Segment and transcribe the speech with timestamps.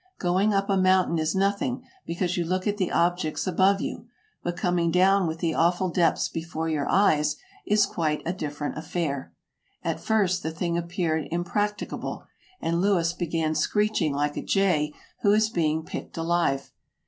[0.17, 4.07] Going up a mountain is nothing, because you look at the objects above you,
[4.41, 7.35] but coming down with the awful depths before your eyes,
[7.67, 9.31] is quite a different affair.
[9.83, 12.25] At first the thing appeared impracticable,
[12.59, 14.91] and Louis began screeching like a jay
[15.21, 16.71] who is being picked alive.